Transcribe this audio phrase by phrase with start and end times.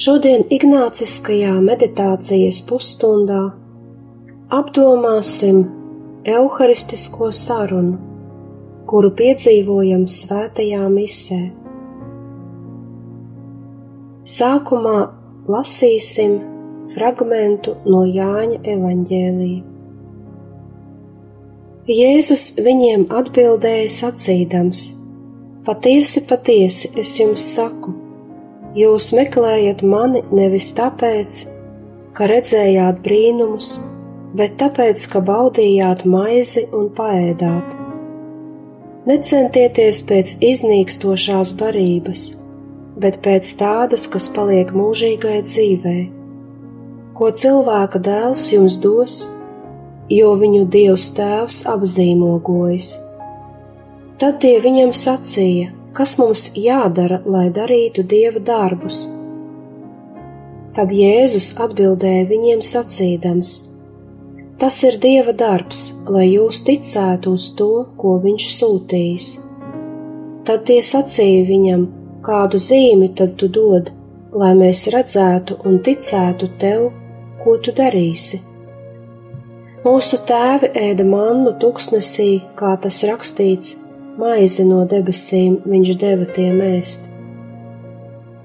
[0.00, 3.40] Šodien Ignāciskajā meditācijas pusstundā
[4.56, 5.58] apdomāsim
[6.24, 7.98] evaharistisko sarunu,
[8.88, 11.40] kuru piedzīvojam svētajā misē.
[14.38, 14.96] Sākumā
[15.52, 16.36] lasīsim
[16.94, 19.62] fragmentu no Jāņa evaņģēlīja.
[22.00, 24.86] Jēzus viņiem atbildēja sacīdams:
[25.68, 27.99] Patiesi, patiesi es jums saku,
[28.78, 31.40] Jūs meklējat mani nevis tāpēc,
[32.14, 33.80] ka redzējāt brīnumus,
[34.38, 37.74] bet tāpēc, ka baudījāt maizi un paēdāt.
[39.10, 42.22] Necentieties pēc iznīkstošās barības,
[43.02, 45.98] bet pēc tādas, kas paliek mūžīgai dzīvē,
[47.18, 49.18] ko cilvēka dēls jums dos,
[50.14, 52.94] jo viņu Dievs Tēvs apzīmogojas.
[54.20, 59.02] Tad tie viņam sacīja: kas mums jādara, lai darītu dieva darbus?
[60.72, 63.50] Tad Jēzus atbildēja viņiem sacīdams:
[64.62, 67.68] Tas ir dieva darbs, lai jūs ticētu uz to,
[68.00, 69.28] ko viņš sūtījis.
[70.48, 71.84] Tad tie sacīja viņam,
[72.24, 73.92] kādu zīmi tad tu dod,
[74.32, 76.88] lai mēs redzētu un ticētu tev,
[77.44, 78.40] ko tu darīsi.
[79.84, 83.76] Mūsu tēvi ēda mannu tuksnesī, kā tas rakstīts,
[84.18, 87.06] maizi no debesīm viņš deva tiem ēst.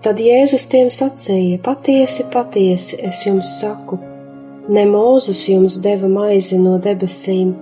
[0.05, 3.97] Tad Jēzus tiem sacīja: Patiesi, patiesi, es jums saku,
[4.69, 7.55] ne Mūzus jums deva maizi no debesīm,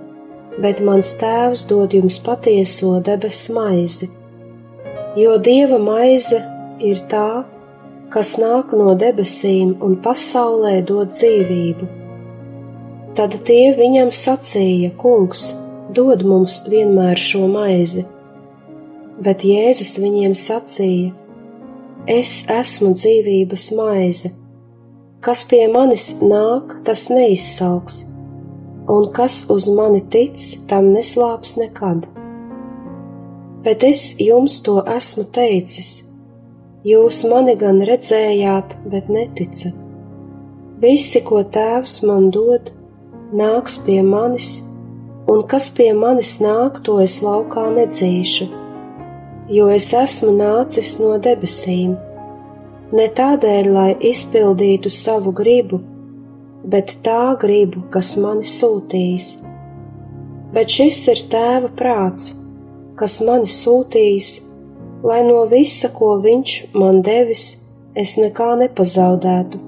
[0.60, 4.10] bet mans tēvs dod jums patieso debesu maizi.
[5.16, 6.42] Jo dieva maize
[6.84, 7.44] ir tā,
[8.12, 11.88] kas nāk no debesīm un pasaulē dod dzīvību.
[13.16, 15.52] Tad tie viņam sacīja: Kungs,
[15.96, 18.04] dod mums vienmēr šo maizi.
[19.24, 21.12] Bet Jēzus viņiem sacīja:
[22.10, 24.32] Es esmu dzīvības maize.
[25.24, 28.02] Kas pie manis nāk, tas neizsalks,
[28.92, 30.36] un kas uz mani tic,
[30.68, 32.04] tam neslāps nekad.
[33.64, 35.94] Bet es jums to esmu teicis.
[36.84, 39.78] Jūs mani gan redzējāt, bet neticat.
[40.82, 42.68] Visi, ko tēvs man dod,
[43.32, 44.58] nāks pie manis,
[45.26, 48.48] un kas pie manis nāk, to es laukā nedzīšu,
[49.56, 51.94] jo es esmu nācis no debesīm,
[52.92, 55.80] ne tādēļ, lai izpildītu savu gribu,
[56.74, 59.34] bet tā gribu, kas mani sūtīs.
[60.54, 62.34] Bet šis ir tēva prāts,
[63.00, 64.36] kas mani sūtīs,
[65.04, 67.46] lai no visa, ko viņš man devis,
[67.96, 69.58] es nekā nepazaudētu,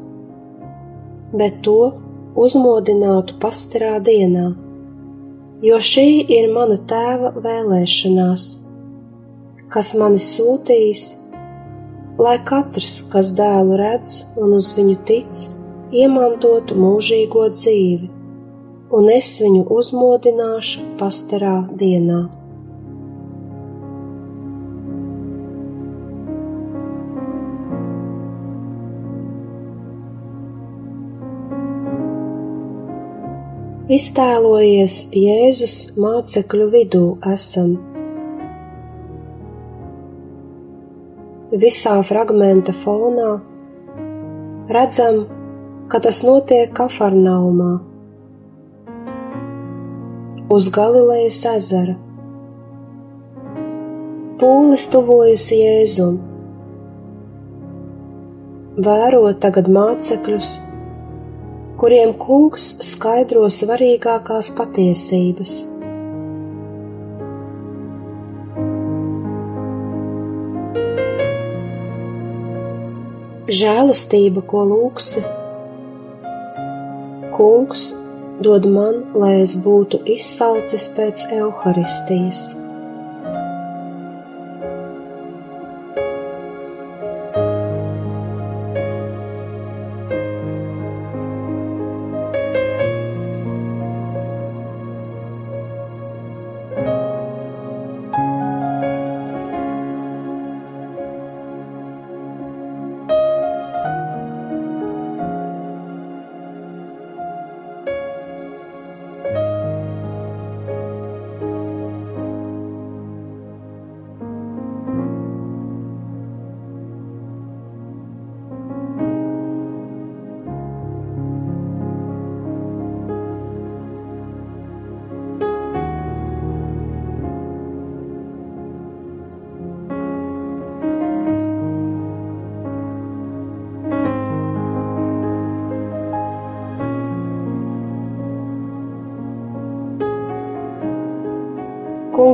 [1.32, 1.80] bet to
[2.36, 4.52] uzmodinātu pastarā dienā
[5.64, 8.46] jo šī ir mana tēva vēlēšanās,
[9.72, 11.06] kas mani sūtīs,
[12.20, 15.44] lai katrs, kas dēlu redz un uz viņu tic,
[15.92, 18.10] iemantotu mūžīgo dzīvi,
[18.96, 22.26] un es viņu uzmodināšu pastarā dienā.
[33.86, 37.76] Iztēlojies Jēzus mācekļu vidū esam.
[41.54, 43.28] Visā fragmenta fonā
[44.74, 45.22] redzam,
[45.86, 47.70] ka tas notiek Kafarnaumā,
[50.50, 51.94] uz Galilejas ezera.
[54.42, 56.18] Pūlis tuvojas Jēzum.
[58.90, 60.56] Vēro tagad mācekļus
[61.80, 65.56] kuriem kungs skaidro svarīgākās patiesības.
[73.56, 75.22] Žēlastība, ko lūgsi,
[77.36, 77.88] kungs
[78.42, 82.65] dod man, lai es būtu izsalcis pēc evaharistijas.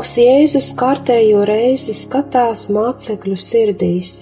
[0.03, 4.17] Kungs Jēzus kārtējo reizi skatās mācekļu sirdīs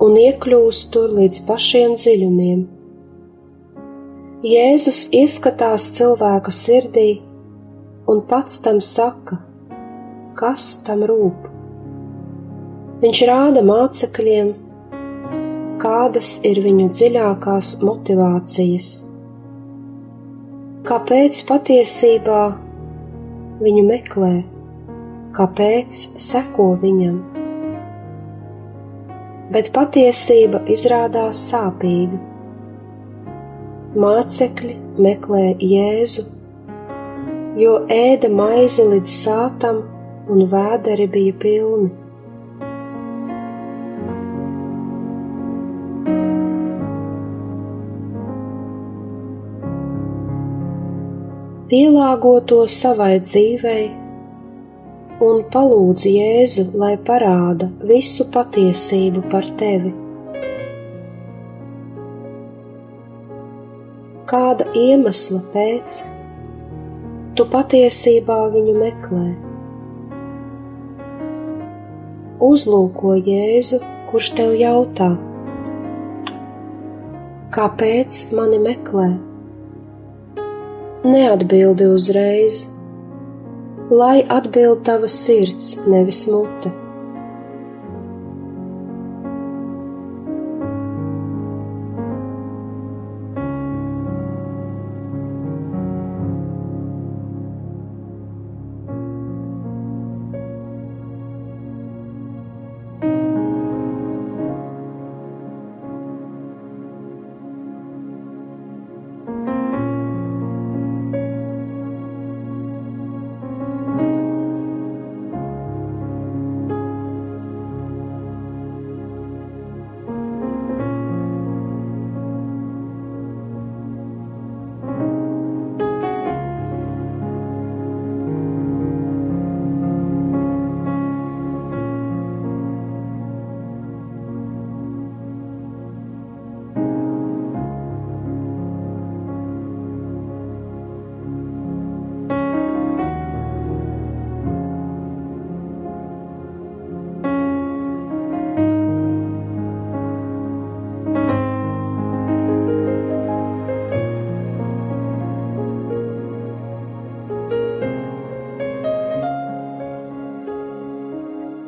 [0.00, 2.62] un iekļūst tur līdz pašiem dziļumiem.
[4.48, 7.06] Jēzus ieskatās cilvēka sirdī
[8.08, 9.42] un pats tam saka,
[10.40, 11.52] kas tam rūp.
[13.04, 14.54] Viņš rāda mācekļiem,
[15.84, 18.94] kādas ir viņu dziļākās motivācijas,
[20.88, 22.46] kāpēc patiesībā
[23.60, 24.32] viņu meklē,
[25.36, 27.18] kāpēc seko viņam.
[29.54, 32.18] Bet patiesība izrādās sāpīga.
[33.96, 34.74] Mācekļi
[35.06, 36.26] meklē Jēzu,
[37.56, 39.84] jo ēda maizi līdz sātam
[40.28, 42.05] un vēderi bija pilni.
[51.70, 53.86] Pielāgo to savai dzīvei
[55.26, 59.90] un palūdz Jēzu, lai parāda visu patiesību par tevi.
[64.30, 65.98] Kāda iemesla pēc
[67.34, 69.26] tu patiesībā viņu meklē?
[72.46, 75.14] Uzlūko Jēzu, kurš tev jautā,
[77.56, 79.14] kāpēc mani meklē?
[81.12, 82.64] Neatbildi uzreiz,
[83.90, 86.85] lai atbild tava sirds, nevis mute.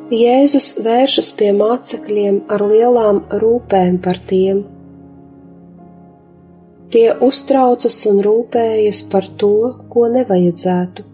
[0.09, 4.63] Jēzus vēršas pie mācekļiem ar lielām rūpēm par tiem.
[6.89, 9.49] Tie uztraucas un rūpējas par to,
[9.93, 11.05] ko nevajadzētu.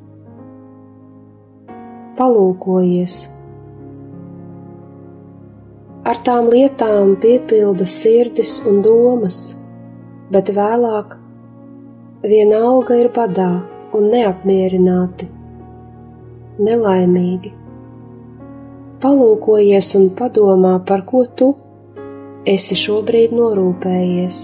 [2.15, 3.17] Palūkojies!
[6.07, 9.41] Ar tām lietām piepilda sirdis un domas,
[10.31, 11.19] bet vēlāk
[12.23, 13.51] vienalga ir badā
[13.91, 15.27] un neapmierināti,
[16.63, 17.55] nelaimīgi
[19.05, 21.51] palūkojies un padomā, par ko tu
[22.49, 24.39] esi šobrīd norūpējies.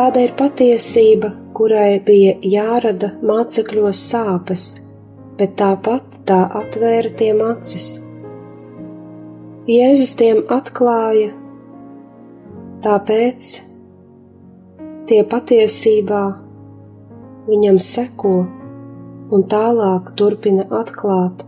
[0.00, 4.62] Tāda ir patiesība, kurai bija jārada mācekļos sāpes,
[5.36, 7.88] bet tāpat tā atvēra tiem acis.
[9.68, 11.34] Jēzus tiem atklāja,
[12.86, 13.50] tāpēc
[15.12, 16.22] tie patiesībā
[17.50, 18.34] viņam seko
[19.36, 21.44] un tālāk turpina atklāt,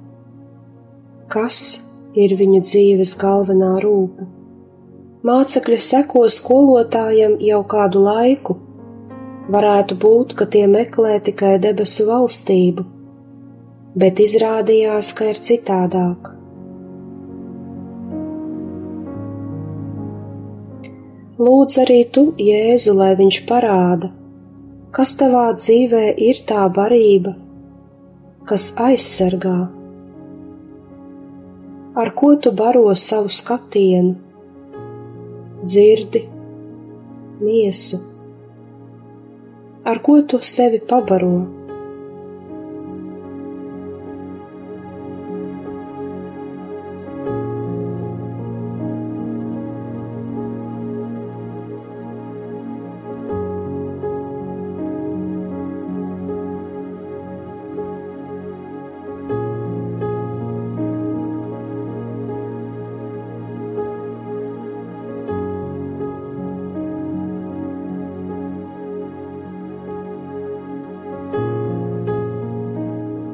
[1.32, 1.64] kas
[2.12, 4.31] ir viņu dzīves galvenā rūpa
[5.22, 8.56] mācekļi seko skolotājam jau kādu laiku.
[9.54, 12.84] Varētu būt, ka tie meklē tikai debesu valstību,
[13.98, 16.30] bet izrādījās, ka ir citādāk.
[21.42, 24.10] Lūdz arī tu, Jēzu, lai viņš parāda,
[24.94, 27.34] kas tavā dzīvē ir tā barība,
[28.46, 29.56] kas aizsargā.
[31.98, 34.31] Ar ko tu baro savu skatienu?
[35.64, 36.22] Dzirdi,
[37.40, 37.98] miesu,
[39.84, 41.61] ar ko tu sevi pabaro?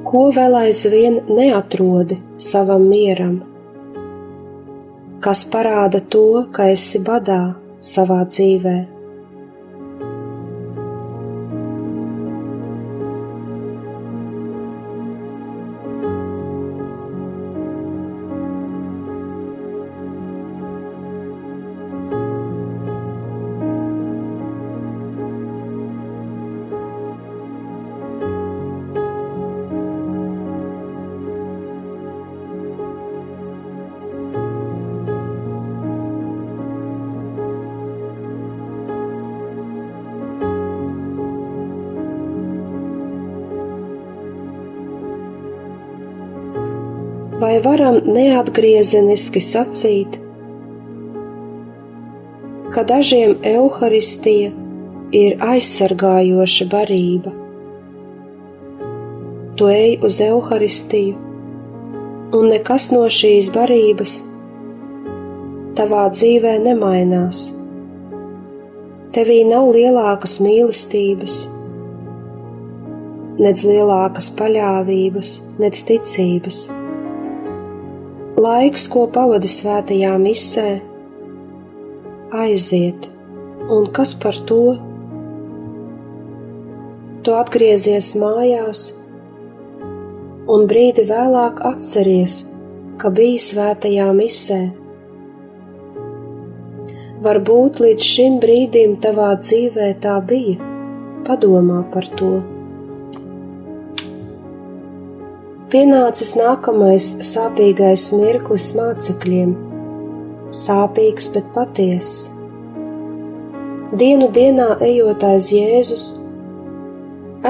[0.08, 3.34] Ko vēl aizvien neatrodi savam mieram,
[5.24, 7.42] kas parāda to, ka esi badā
[7.94, 8.98] savā dzīvēm.
[47.58, 50.18] Vai varam neatgriezeniski sacīt,
[52.74, 54.50] ka dažiem evaharistija
[55.12, 57.32] ir aizsargājoša barība.
[59.58, 61.16] Tu ej uz evaharistiju,
[62.38, 64.16] un nekas no šīs barības
[65.78, 67.48] tavā dzīvē nemainās.
[69.14, 71.40] Tevī nav lielākas mīlestības,
[73.38, 76.68] nedz lielākas paļāvības, nedz ticības
[78.38, 80.68] laiks, ko pavadi svētajā misē,
[82.45, 83.09] aiziet,
[83.75, 84.62] un kas par to?
[87.26, 88.83] Tu atgriezies mājās,
[90.54, 92.45] un brīdi vēlāk atceries,
[93.02, 94.61] ka biji svētajā misē.
[97.26, 100.62] Varbūt līdz šim brīdim tavā dzīvē tā bija,
[101.26, 102.37] padomā par to.
[105.68, 109.50] Pienācis nākamais sāpīgais mirklis mācekļiem,
[110.58, 112.30] sāpīgs, bet patiess.
[114.00, 116.06] Dienu dienā ejot aiz Jēzus,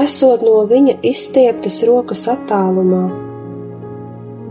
[0.03, 3.05] esot no viņa izstieptas rokas attālumā,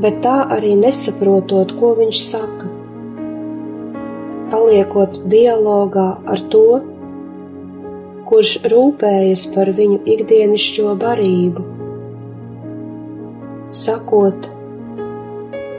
[0.01, 2.75] bet tā arī nesaprotot, ko viņš saka.
[4.49, 6.69] Paliekot dialogā ar to,
[8.33, 11.75] kurš rūpējas par viņu ikdienišķo barību
[13.75, 14.49] sakot,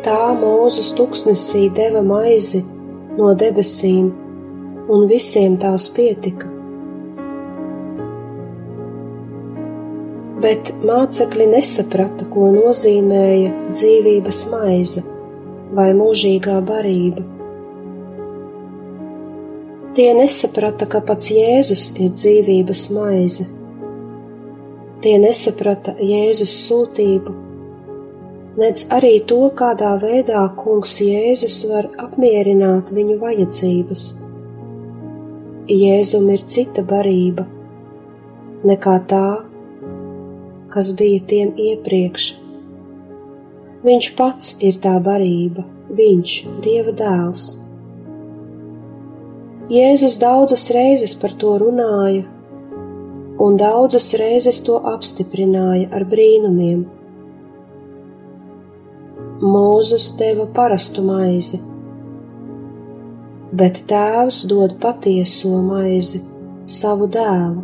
[0.06, 2.62] tā mūzes tuksnesī deva maizi
[3.18, 4.12] no debesīm,
[4.90, 6.48] un visiem tās pietika.
[10.40, 15.04] Bet mācekļi nesaprata, ko nozīmēja dzīvības maize
[15.76, 17.26] vai mūžīgā barība.
[19.98, 23.50] Tie nesaprata, ka pats Jēzus ir dzīvības maize.
[25.04, 27.36] Tie nesaprata Jēzus sūtību
[28.60, 34.04] nedz arī to, kādā veidā Kungs Jēzus var apmierināt viņu vajadzības.
[35.70, 37.46] Jēzum ir cita barība
[38.66, 39.28] nekā tā,
[40.74, 42.28] kas bija tiem iepriekš.
[43.86, 45.64] Viņš pats ir tā barība,
[45.96, 46.36] viņš,
[46.66, 47.48] Dieva dēls.
[49.72, 52.26] Jēzus daudzas reizes par to runāja,
[53.40, 56.88] un daudzas reizes to apstiprināja ar brīnumiem
[59.40, 61.62] Mūzus deva parastu maizi,
[63.56, 66.20] bet Tēvs dod patieso maizi,
[66.68, 67.64] savu dēlu.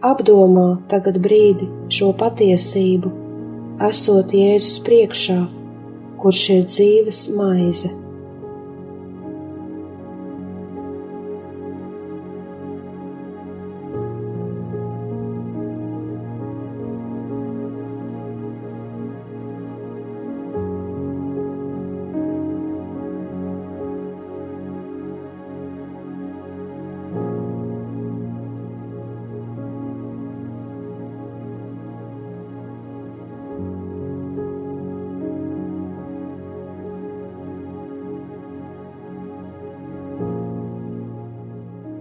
[0.00, 3.12] Apdomā tagad brīdi šo patiesību,
[3.90, 5.38] esot Jēzus priekšā,
[6.24, 7.92] kurš ir dzīves maize.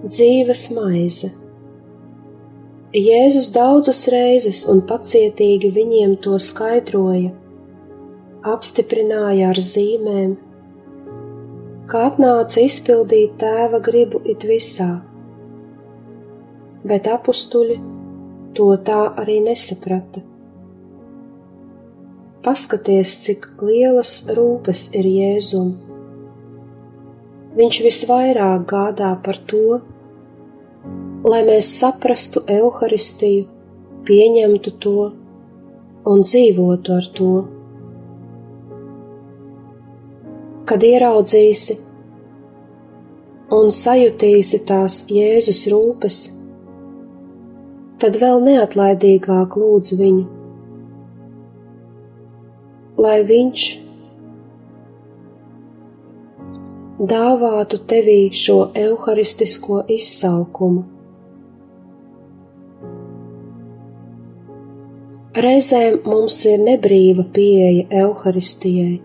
[0.06, 1.32] Dzīves maize.
[2.96, 7.32] Jēzus daudzas reizes un pacietīgi viņiem to skaidroja,
[8.46, 10.36] apstiprināja ar zīmēm,
[11.90, 14.92] ka atnāca izpildīt tēva gribu it visā,
[16.86, 17.80] bet apstuļi
[18.56, 20.22] to tā arī nesaprata.
[22.46, 25.74] Paskaties, cik lielas rūpes ir Jēzum.
[27.58, 29.82] Viņš visvairāk gādā par to,
[31.26, 33.46] lai mēs saprastu evaharistiju,
[34.06, 35.08] pieņemtu to
[36.12, 37.30] un dzīvotu ar to.
[40.70, 41.80] Kad ieraudzīsi
[43.58, 46.22] un sajutīsi tās Jēzus rūpes,
[48.02, 50.26] tad vēl neatlaidīgāk lūdz viņu,
[53.02, 53.70] lai viņš
[57.16, 60.92] dāvātu tevī šo evaharistisko izsaukumu
[65.36, 69.02] Reizēm mums ir nebrīva pieeja evaharistijai,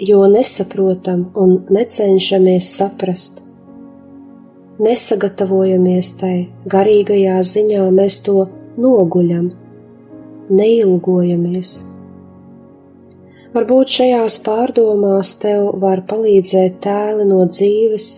[0.00, 3.42] jo nesaprotam un necenšamies saprast.
[4.86, 6.38] Nesagatavojamies tai,
[6.76, 8.46] garīgajā ziņā mēs to
[8.80, 9.52] noguļam,
[10.62, 11.74] neilgojamies.
[13.52, 18.10] Varbūt šajās pārdomās tev var palīdzēt tēli no dzīves,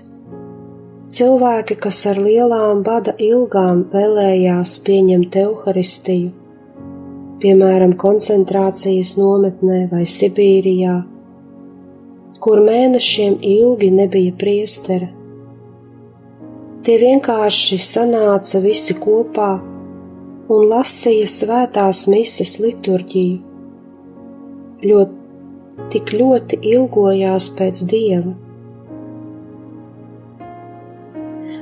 [1.19, 6.46] cilvēki, kas ar lielām bada ilgām vēlējās pieņemt evaharistiju
[7.43, 10.97] piemēram, koncentrācijas nometnē vai Sibīrijā,
[12.43, 15.09] kur mēnešiem ilgi nebija priestera.
[16.87, 19.51] Tie vienkārši sanāca visi kopā
[20.55, 23.39] un lasīja svētās mises liturģiju,
[24.87, 25.23] ļoti,
[25.93, 28.35] tik ļoti ilgojās pēc dieva.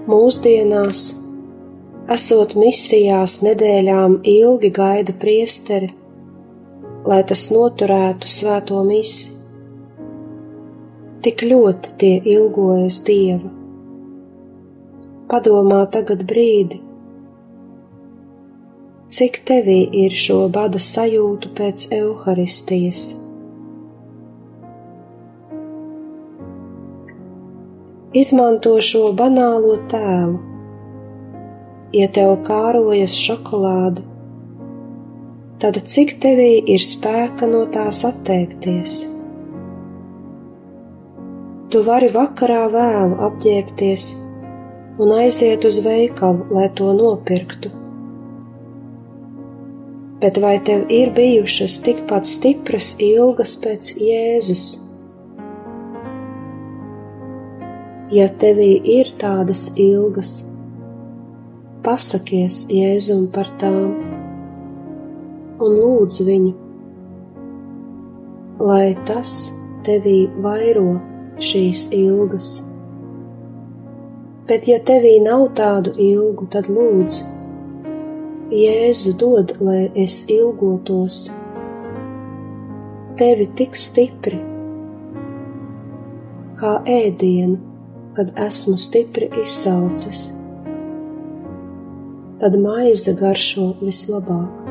[0.04, 1.06] Mūsdienās
[2.12, 5.88] esot misijās nedēļām ilgi gaida priesteri,
[7.08, 9.32] lai tas noturētu svēto misi.
[11.24, 13.48] Tik ļoti tie ilgojas Dieva.
[15.32, 16.82] Padomā tagad brīdi,
[19.08, 23.10] cik tevī ir šo bada sajūtu pēc evaharistijas.
[28.14, 30.53] Izmanto šo banālo tēlu
[31.94, 34.02] ja tev kārojas šokolāde,
[35.62, 38.96] tad cik tevī ir spēka no tās atteikties?
[41.70, 44.11] Tu vari vakarā vēlu apģērbties
[45.02, 47.70] un aiziet uz veikalu, lai to nopirktu.
[50.22, 54.66] Bet vai tev ir bijušas tikpat stipras ilgas pēc Jēzus?
[58.14, 60.44] Ja tevī ir tādas ilgas,
[61.85, 63.90] pasakies Jēzum par tām
[65.61, 66.53] un lūdz viņu,
[68.64, 69.33] lai tas
[69.85, 70.94] tevī vairo
[71.44, 72.49] šīs ilgas.
[74.49, 77.18] Bet, ja tevī nav tādu ilgu, tad lūdz,
[78.55, 81.18] Jēzu dod, lai es ilgotos,
[83.20, 84.40] tevi tik stipri,
[86.61, 87.61] kā ēdienu,
[88.16, 90.31] kad esmu stipri izsalcis
[92.44, 94.63] tad maize garšo vislabāk.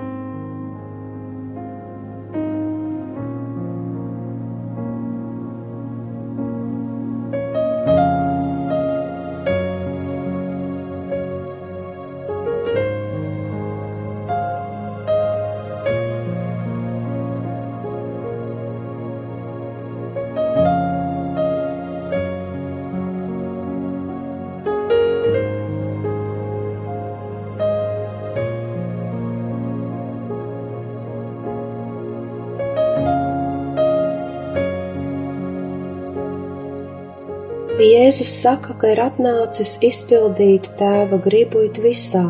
[38.03, 42.23] Jēzus saka, ka ir atnācis izpildīt tēva gribu it visā,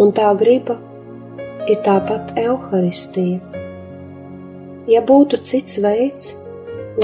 [0.00, 0.78] un tā griba
[1.68, 3.42] ir tāpat evaharistija.
[4.88, 6.30] Ja būtu cits veids,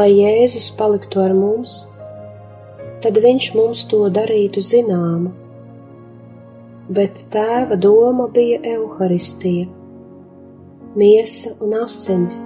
[0.01, 1.75] lai Jēzus paliktu ar mums,
[3.05, 5.35] tad viņš mums to darītu zināmu,
[7.01, 9.69] bet tēva doma bija evaharistija,
[10.97, 12.43] miesa un asinis,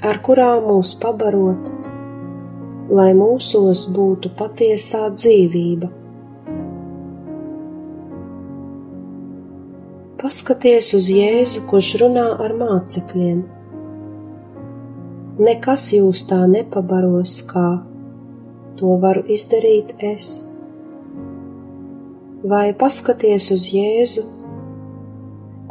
[0.00, 1.81] ar kurām mūs pabarot
[2.92, 5.88] lai mūsos būtu patiesā dzīvība.
[10.20, 13.38] Paskaties uz Jēzu, kurš runā ar mācekļiem.
[15.40, 17.68] Nekas jūs tā nepabaros, kā
[18.76, 20.28] to varu izdarīt es,
[22.52, 24.26] vai paskaties uz Jēzu,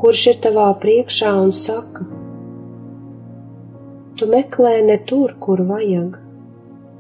[0.02, 2.10] kurš ir tavā priekšā un saka:
[4.18, 6.18] Tu meklē ne tur, kur vajag,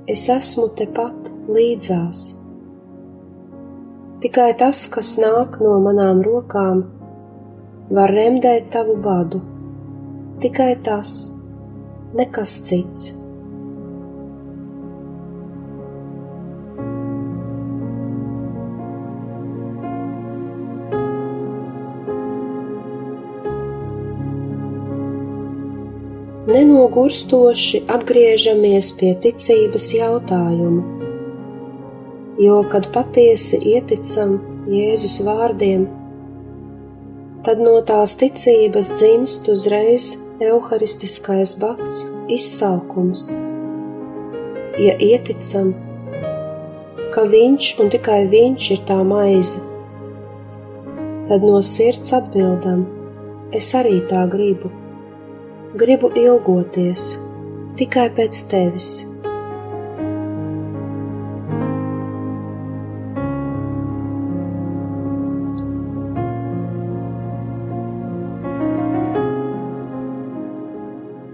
[0.09, 2.23] es esmu tepat līdzās.
[4.21, 6.83] Tikai tas, kas nāk no manām rokām,
[7.93, 9.41] var remdēt tavu badu,
[10.41, 11.15] tikai tas,
[12.17, 13.20] nekas cits.
[27.01, 30.81] Nenogurstoši atgriežamies pie ticības jautājumu,
[32.37, 34.37] jo, kad patiesi ieticam
[34.69, 35.87] Jēzus vārdiem,
[37.43, 43.31] tad no tās ticības dzimst uzreiz evaharistiskais bats, izsalkums.
[44.77, 45.73] Ja ieticam,
[47.13, 49.59] ka Viņš un tikai Viņš ir tā maize,
[51.27, 52.85] tad no sirds atbildam:
[53.51, 54.69] Es arī tā gribu
[55.71, 57.13] gribu ilgoties
[57.79, 58.89] tikai pēc tevis.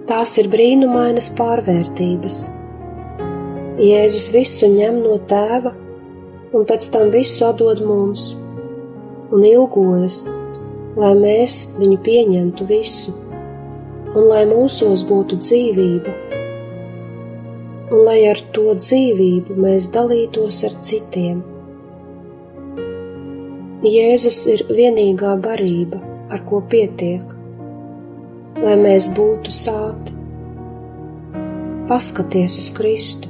[0.08, 2.40] Tās ir brīnumainas pārvērtības.
[3.82, 5.74] Jēzus visu ņem no tēva
[6.54, 8.36] un pēc tam visu atdod mums,
[9.34, 10.28] un ilgojas,
[10.98, 13.24] lai mēs viņu pieņemtu visu
[14.18, 16.14] un lai mūsos būtu dzīvība,
[17.94, 21.44] un lai ar to dzīvību mēs dalītos ar citiem.
[23.86, 26.02] Jēzus ir vienīgā barība,
[26.34, 27.36] ar ko pietiek,
[28.58, 30.16] lai mēs būtu sāti.
[31.88, 33.30] Paskaties uz Kristu,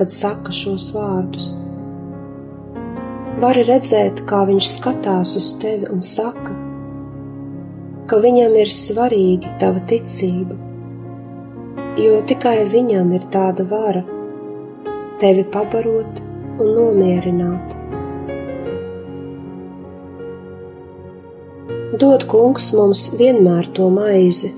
[0.00, 1.52] kad saka šos vārdus.
[3.44, 6.63] Vari redzēt, kā viņš skatās uz tevi un saka:
[8.10, 10.56] ka viņam ir svarīga tava ticība,
[12.00, 14.02] jo tikai viņam ir tāda vara
[15.22, 16.20] tevi pabarot
[16.60, 17.78] un nomierināt.
[22.02, 24.50] Dod kungs mums vienmēr to maizi.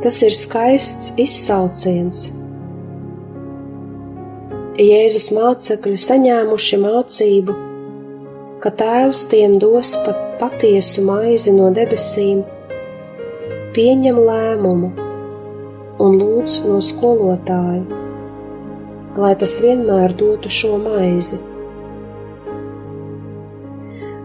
[0.00, 2.30] Tas ir skaists izsauciens.
[4.80, 7.56] Jēzus mācekļi saņēmuši mācību
[8.60, 12.42] ka Tēvs tiem dos pat patiesu maizi no debesīm,
[13.72, 14.90] pieņem lēmumu
[16.04, 18.00] un lūdz no skolotāja,
[19.16, 21.38] lai tas vienmēr dotu šo maizi.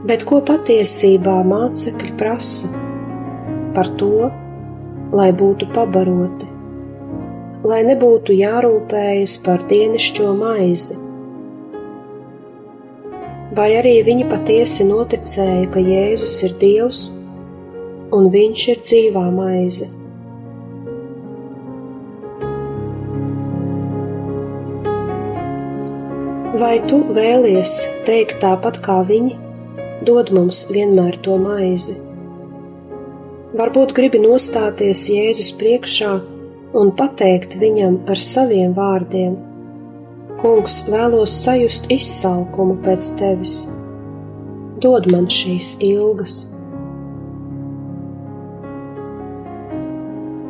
[0.05, 2.73] Bet ko patiesībā mācekļi prasa
[3.77, 4.27] par to,
[5.15, 6.51] lai būtu pabaroti,
[7.71, 11.04] lai nebūtu jārūpējas par dienišķo maizi?
[13.55, 17.05] Vai arī viņi patiesi noticēja, ka Jēzus ir Dievs
[18.15, 19.87] un Viņš ir dzīvā maize.
[26.55, 29.33] Vai tu vēlies teikt tāpat kā viņi,
[30.07, 31.97] dod mums vienmēr to maizi?
[33.55, 36.13] Varbūt gribi nostāties Jēzus priekšā
[36.75, 39.35] un pateikt viņam ar saviem vārdiem:
[40.45, 43.53] Kungs, vēlos sajust izsalkumu pēc tevis.
[44.77, 46.35] Dod man šīs ilgas.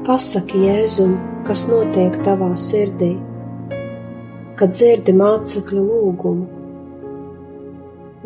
[0.03, 1.13] Pasaki Jēzum,
[1.47, 3.13] kas notiek tavā sirdī,
[4.60, 6.43] kad dzirdi mācekļu lūgumu.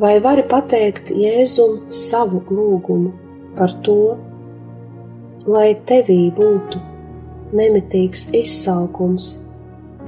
[0.01, 3.12] Vai vari pateikt Jēzum savu lūgumu
[3.60, 3.99] par to,
[5.45, 6.82] lai tevī būtu
[7.62, 9.29] nemitīgs izsalkums?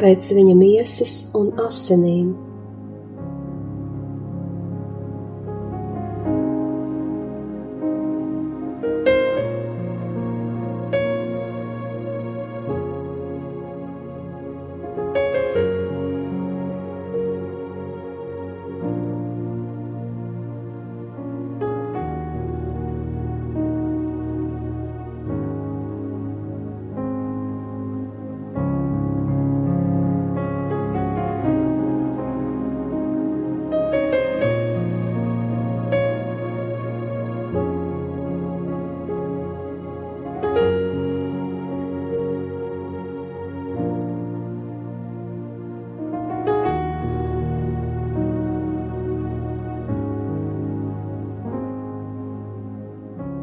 [0.01, 2.50] Pēc viņa miesas un asinīm.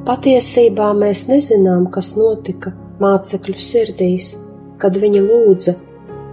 [0.09, 4.31] Patiesībā mēs nezinām, kas notika mācekļu sirdīs,
[4.81, 5.75] kad viņi lūdza,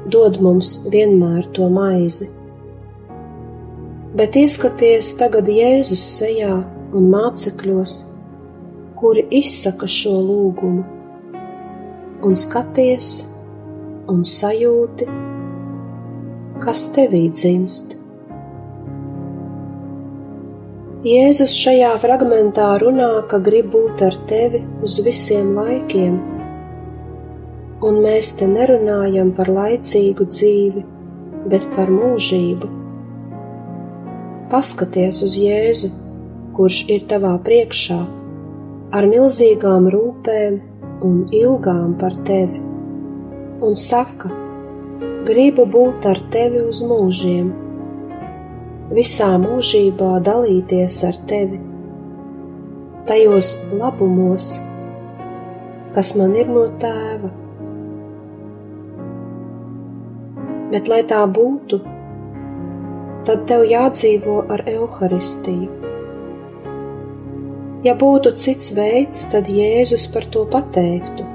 [0.08, 2.30] dod mums vienmēr to maizi.
[4.16, 6.54] bet ieskaties tagad Jēzus sejā
[6.96, 7.96] un mācekļos,
[8.96, 10.86] kuri izsaka šo lūgumu,
[12.24, 13.12] un skaties
[14.08, 15.10] un sajūti,
[16.64, 17.98] kas tevī dzimst.
[21.06, 26.14] Jēzus šajā fragmentā runā, ka grib būt ar tevi uz visiem laikiem,
[27.86, 30.82] un mēs te nerunājam par laicīgu dzīvi,
[31.52, 32.70] bet par mūžību.
[34.50, 35.92] Paskaties uz Jēzu,
[36.58, 38.00] kurš ir tavā priekšā,
[38.98, 40.58] ar milzīgām rūpēm
[41.06, 42.64] un ilgām par tevi,
[43.62, 44.34] un saka:
[45.30, 47.54] Gribu būt ar tevi uz mūžiem
[48.94, 51.58] visā mūžībā dalīties ar tevi,
[53.10, 54.52] tajos labumos,
[55.96, 57.32] kas man ir no tēva.
[60.70, 61.80] Bet, lai tā būtu,
[63.26, 65.86] tad tev jādzīvo ar evaharistiju.
[67.86, 71.26] Ja būtu cits veids, tad Jēzus par to pateiktu.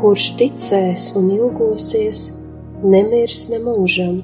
[0.00, 2.28] Kurš ticēs un ilgosies,
[2.82, 4.20] nemirs nemūžam.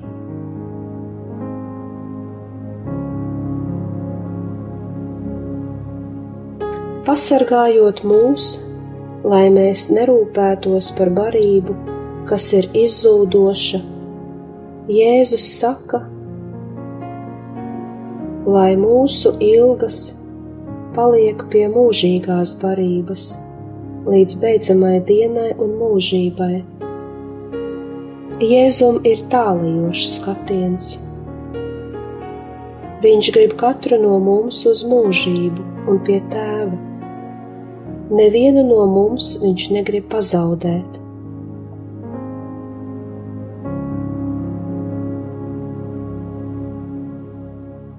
[7.06, 8.48] Pasargājot mūs,
[9.22, 11.76] lai mēs nerūpētos par barību,
[12.26, 13.82] kas ir izzūdoša,
[14.86, 16.04] Jēzus saka,
[18.46, 20.12] lai mūsu ilgas
[20.94, 23.32] paliek pie mūžīgās barības,
[24.06, 26.54] līdz beidzamai dienai un mūžībai
[28.36, 30.86] Jēzum ir tālajošs skatiens.
[33.00, 36.76] Viņš grib katru no mums uz mūžību un pie tēva.
[38.12, 40.98] Nevienu no mums viņš negrib pazaudēt.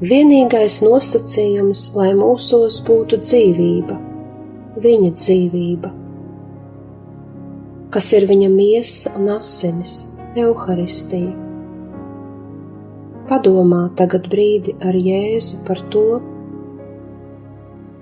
[0.05, 3.97] Vienīgais nosacījums, lai mūsos būtu dzīvība,
[4.85, 5.91] viņa dzīvība,
[7.89, 9.97] kas ir viņa miesa un asinis
[10.35, 11.31] Euharistija.
[13.27, 16.03] Padomā tagad brīdi ar Jēzu par to,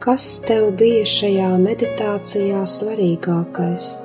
[0.02, 4.05] kas tev bija šajā meditācijā svarīgākais.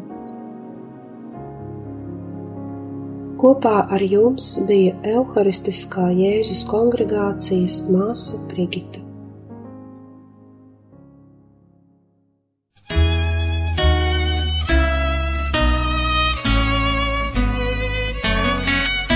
[3.41, 9.01] Kopā ar jums bija Euharistiskā Jēzus kongregācijas māsa Brigita.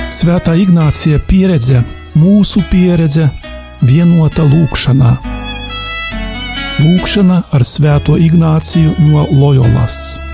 [0.10, 1.86] Svētā Ignācija pieredze,
[2.18, 3.30] mūsu pieredze,
[3.86, 5.16] vienota lūkšanā.
[6.82, 10.25] Lūkšana ar Svēto Ignāciju no Loyolas.